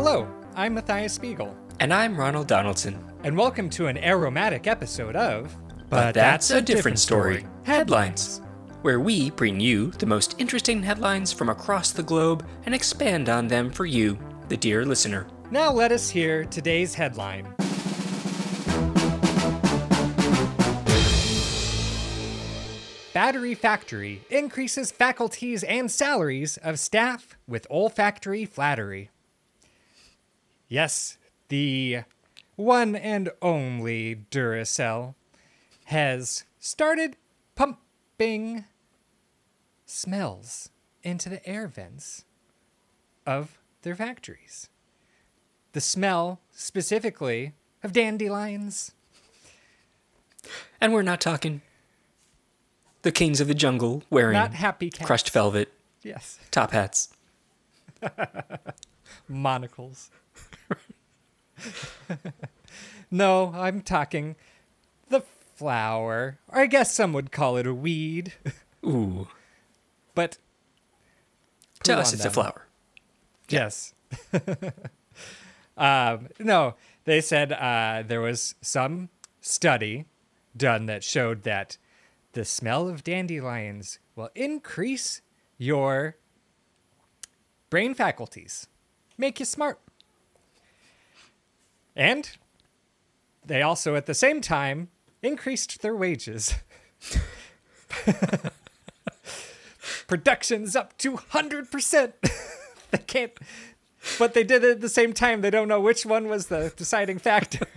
[0.00, 3.04] Hello, I'm Matthias Spiegel, And I'm Ronald Donaldson.
[3.24, 5.52] and welcome to an aromatic episode of.
[5.90, 7.44] But, that's, a different story.
[7.64, 8.40] Headlines.
[8.82, 13.48] Where we bring you the most interesting headlines from across the globe and expand on
[13.48, 14.16] them for you,
[14.48, 15.26] the dear listener.
[15.50, 17.52] Now let us hear today's headline.
[23.12, 29.10] Battery Factory increases faculties and salaries of staff with olfactory flattery.
[30.68, 31.16] Yes,
[31.48, 32.00] the
[32.56, 35.14] one and only Duracell
[35.86, 37.16] has started
[37.54, 38.64] pumping
[39.86, 40.68] smells
[41.02, 42.24] into the air vents
[43.26, 44.68] of their factories.
[45.72, 48.92] The smell, specifically, of dandelions.
[50.80, 51.62] And we're not talking
[53.02, 55.06] the kings of the jungle wearing Not happy cats.
[55.06, 56.38] crushed velvet Yes.
[56.50, 57.08] top hats.
[59.28, 60.10] Monocles.
[63.10, 64.36] no, I'm talking
[65.08, 65.22] the
[65.54, 66.38] flower.
[66.48, 68.34] Or I guess some would call it a weed.
[68.86, 69.28] Ooh.
[70.14, 70.38] But
[71.84, 72.66] To us, it's a flower.
[73.48, 73.94] Yes.
[75.76, 79.08] um, no, they said uh, there was some
[79.40, 80.06] study
[80.56, 81.78] done that showed that
[82.32, 85.22] the smell of dandelions will increase
[85.56, 86.16] your
[87.70, 88.66] brain faculties,
[89.16, 89.80] make you smart.
[91.98, 92.30] And
[93.44, 94.88] they also, at the same time,
[95.20, 96.54] increased their wages.
[100.06, 102.12] Production's up 200%.
[102.90, 103.32] they can't
[104.18, 106.72] but they did it at the same time they don't know which one was the
[106.76, 107.66] deciding factor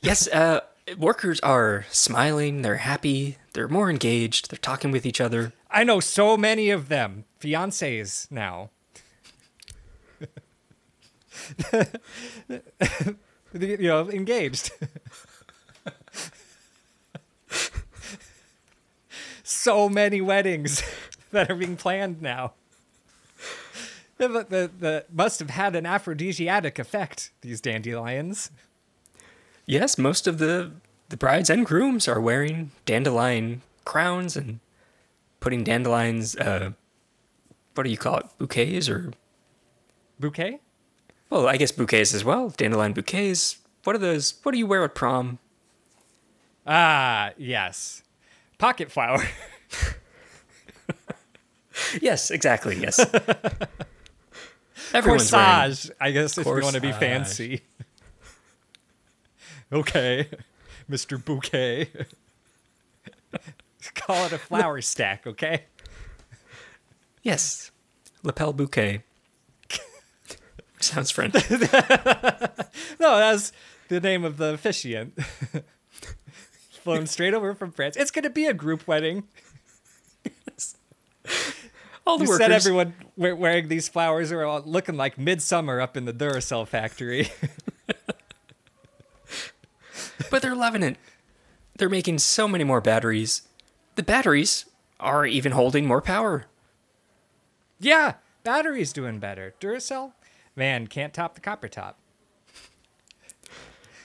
[0.00, 0.60] Yes, uh,
[0.98, 5.54] workers are smiling, they're happy, they're more engaged, they're talking with each other.
[5.70, 8.68] i know so many of them fiancés now
[13.52, 14.70] you know engaged
[19.42, 20.82] so many weddings
[21.30, 22.52] that are being planned now
[24.16, 28.50] the, the, the must have had an aphrodisiac effect these dandelions
[29.66, 30.72] Yes, most of the
[31.08, 34.60] the brides and grooms are wearing dandelion crowns and
[35.40, 36.36] putting dandelions.
[36.36, 36.72] Uh,
[37.74, 38.26] what do you call it?
[38.38, 39.12] Bouquets or
[40.18, 40.60] bouquet
[41.30, 42.50] well, I guess bouquets as well.
[42.50, 43.58] Dandelion bouquets.
[43.84, 44.34] What are those?
[44.42, 45.38] What do you wear at prom?
[46.66, 48.02] Ah, yes.
[48.58, 49.22] Pocket flower.
[52.00, 52.78] Yes, exactly.
[52.78, 52.98] Yes.
[54.94, 55.46] Everyone's wearing.
[55.46, 57.62] Corsage, I guess, if you want to be fancy.
[59.72, 60.28] okay,
[60.90, 61.22] Mr.
[61.22, 61.90] Bouquet.
[63.94, 65.64] Call it a flower stack, okay?
[67.22, 67.70] Yes,
[68.22, 69.02] lapel bouquet.
[70.84, 71.34] Sounds French.
[73.00, 73.52] No, that's
[73.88, 75.16] the name of the officiant.
[76.82, 77.96] Flown straight over from France.
[77.96, 79.24] It's going to be a group wedding.
[82.06, 82.44] All the You workers.
[82.46, 86.66] said everyone we- wearing these flowers are all looking like midsummer up in the Duracell
[86.68, 87.30] factory.
[90.30, 90.96] But they're loving it.
[91.78, 93.42] They're making so many more batteries.
[93.96, 94.66] The batteries
[95.00, 96.44] are even holding more power.
[97.80, 99.54] yeah, battery's doing better.
[99.60, 100.12] Duracell,
[100.56, 101.98] man, can't top the copper top.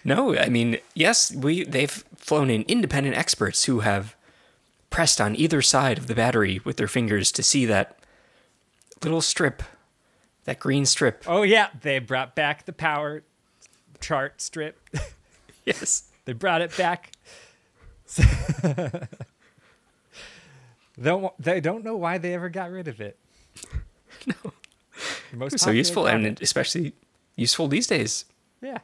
[0.03, 4.15] No, I mean, yes, we they've flown in independent experts who have
[4.89, 7.99] pressed on either side of the battery with their fingers to see that
[9.03, 9.61] little strip,
[10.45, 11.23] that green strip.
[11.27, 13.23] Oh yeah, they brought back the power
[13.99, 14.79] chart strip.
[15.66, 16.09] Yes.
[16.25, 17.11] they brought it back.
[21.01, 23.17] Don't they don't know why they ever got rid of it.
[24.25, 24.51] No.
[25.34, 26.25] Most So useful product.
[26.25, 26.94] and especially
[27.35, 28.25] useful these days.
[28.62, 28.79] Yeah.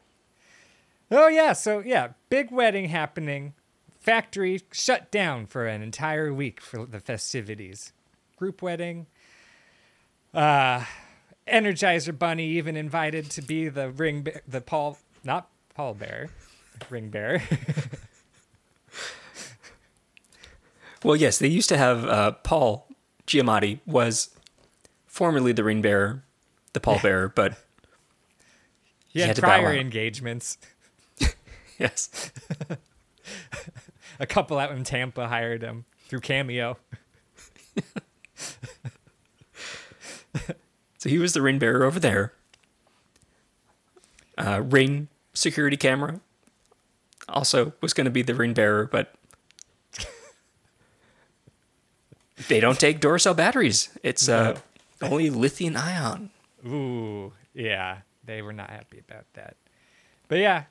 [1.12, 3.54] Oh yeah, so yeah, big wedding happening.
[4.00, 7.94] Factory shut down for an entire week for the festivities.
[8.38, 9.08] Group wedding.
[10.34, 10.86] Uh
[11.48, 16.30] Energizer Bunny even invited to be the ring bear, the Paul not Paul Bear,
[16.90, 17.42] ring bear.
[21.04, 22.88] Well, yes, they used to have uh, Paul
[23.28, 24.32] Giamatti was
[25.06, 26.24] formerly the ring bearer,
[26.76, 27.58] the pallbearer, but
[29.08, 30.58] He had had prior engagements.
[31.80, 32.32] yes,
[34.20, 36.78] A couple out in Tampa hired him through Cameo.
[40.98, 42.34] so he was the ring bearer over there.
[44.38, 46.20] Uh, ring security camera
[47.30, 49.16] also was going to be the ring bearer, but
[52.50, 53.90] they don't take Duracell batteries.
[54.04, 54.60] It's uh,
[55.02, 56.32] only lithium ion.
[56.66, 59.56] Ooh, yeah, they were not happy about that.
[60.28, 60.64] But yeah,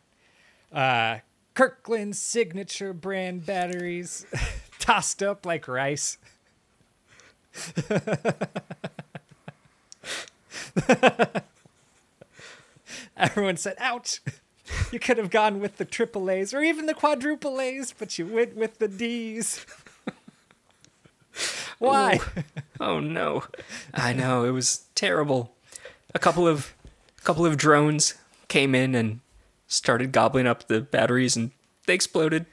[0.72, 1.18] uh,
[1.54, 4.26] Kirkland signature brand batteries
[4.78, 6.18] tossed up like rice.
[13.16, 14.20] Everyone said, ouch.
[14.90, 18.26] You could have gone with the triple A's or even the quadruple A's, but you
[18.26, 19.64] went with the D's.
[21.78, 22.18] Why?
[22.80, 23.44] Oh no.
[23.92, 25.54] I know, it was terrible.
[26.14, 26.74] A couple of
[27.18, 28.14] a couple of drones
[28.48, 29.20] came in and
[29.66, 31.50] started gobbling up the batteries and
[31.86, 32.46] they exploded.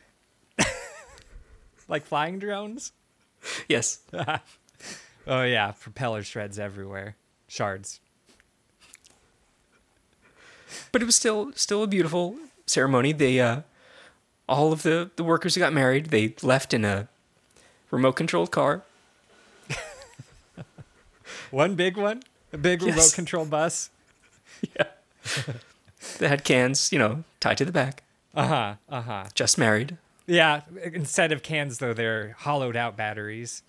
[1.88, 2.94] Like flying drones?
[3.68, 4.00] Yes.
[5.28, 7.16] Oh, yeah, propeller shreds everywhere.
[7.48, 8.00] Shards.
[10.92, 13.12] But it was still still a beautiful ceremony.
[13.12, 13.62] They uh
[14.50, 17.08] all of the the workers who got married, they left in a
[17.92, 18.82] remote controlled car.
[21.52, 22.24] One big one?
[22.54, 23.90] A big remote control bus?
[24.78, 24.88] Yeah.
[26.20, 28.04] they had cans, you know, tied to the back.
[28.36, 29.24] Uh huh, uh huh.
[29.34, 29.98] Just married.
[30.28, 33.64] Yeah, instead of cans, though, they're hollowed out batteries.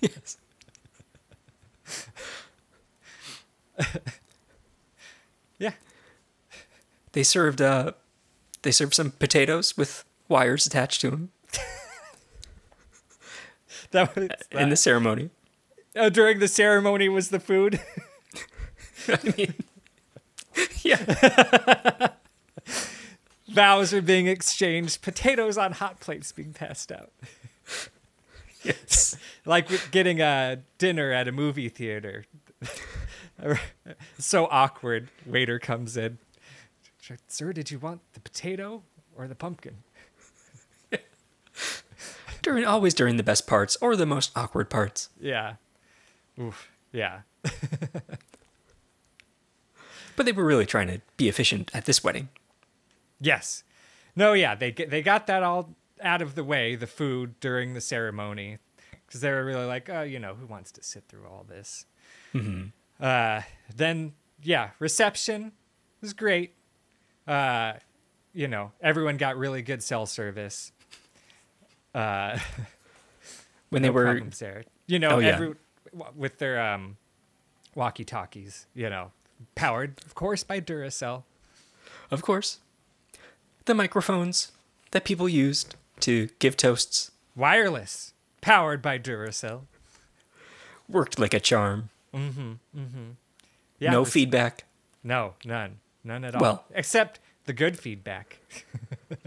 [0.00, 0.36] yes.
[5.58, 5.72] Yeah.
[7.12, 7.92] They served uh
[8.62, 11.30] they served some potatoes with wires attached to them
[13.92, 15.30] That was in the ceremony.
[15.96, 17.80] Oh, during the ceremony was the food.
[19.08, 19.54] I mean,
[20.82, 22.08] yeah.
[23.48, 25.02] Vows are being exchanged.
[25.02, 27.12] Potatoes on hot plates being passed out.
[28.62, 29.16] Yes.
[29.46, 32.24] like getting a dinner at a movie theater.
[34.18, 35.08] so awkward.
[35.24, 36.18] Waiter comes in.
[37.28, 38.82] Sir, did you want the potato
[39.16, 39.76] or the pumpkin?
[42.42, 45.08] During always during the best parts or the most awkward parts.
[45.20, 45.54] Yeah.
[46.40, 46.70] Oof.
[46.92, 47.20] Yeah.
[50.16, 52.30] But they were really trying to be efficient at this wedding.
[53.20, 53.64] Yes.
[54.16, 57.82] No, yeah, they they got that all out of the way, the food during the
[57.82, 58.56] ceremony,
[59.06, 61.84] because they were really like, oh, you know, who wants to sit through all this?
[63.00, 63.42] Uh,
[63.74, 64.12] then,
[64.42, 65.52] yeah, reception
[66.00, 66.54] was great.
[67.26, 67.74] Uh,
[68.32, 70.72] you know, everyone got really good cell service.
[71.94, 72.38] Uh,
[73.68, 74.64] When they were there.
[74.86, 75.50] You know, Oh, yeah.
[76.14, 76.96] With their um,
[77.74, 78.66] walkie talkies.
[78.74, 79.12] You know,
[79.54, 81.24] powered, of course, by Duracell.
[82.10, 82.58] of course
[83.66, 84.52] the microphones
[84.92, 89.62] that people used to give toasts Wireless, powered by Duracell.
[90.88, 91.90] worked like a charm.
[92.14, 92.52] Mm hmm.
[92.78, 93.10] Mm hmm.
[93.78, 94.64] Yeah, no feedback.
[95.04, 96.40] No, none, none at all.
[96.40, 98.38] Well- except the good feedback.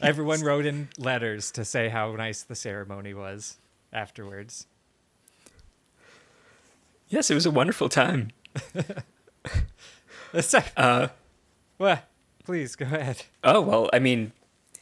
[0.00, 3.56] Everyone wrote in letters to say how nice the ceremony was
[3.92, 4.66] afterwards.
[7.08, 8.30] Yes, it was a wonderful time.
[10.76, 11.08] Uh
[11.78, 12.06] what?
[12.44, 13.24] Please go ahead.
[13.42, 14.32] Oh well, I mean,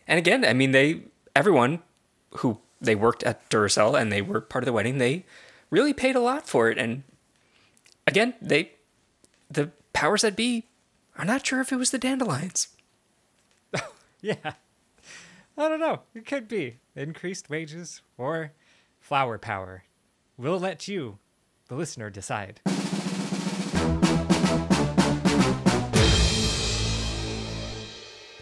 [0.08, 1.02] and again, I mean, they
[1.36, 1.82] everyone
[2.38, 5.24] who they worked at Duracell and they were part of the wedding, they
[5.70, 6.78] really paid a lot for it.
[6.78, 7.04] And
[8.06, 8.72] again, they
[9.50, 10.64] the powers that be
[11.16, 12.68] are not sure if it was the dandelions.
[14.20, 14.54] Yeah.
[15.56, 16.00] I don't know.
[16.14, 18.52] It could be increased wages or
[19.06, 19.84] flower power.
[20.36, 21.18] We'll let you,
[21.68, 22.60] the listener, decide.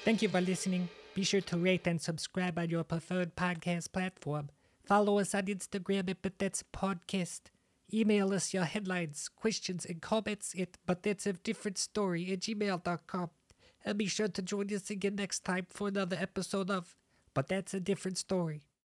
[0.07, 0.89] Thank you for listening.
[1.15, 4.49] Be sure to rate and subscribe on your preferred podcast platform.
[4.87, 7.43] Follow us on Instagram at But That's Podcast.
[7.93, 13.29] Email us your headlines, questions, and comments at But That's a Different Story at gmail.com.
[13.85, 16.97] And be sure to join us again next time for another episode of
[17.35, 18.63] But That's a Different Story.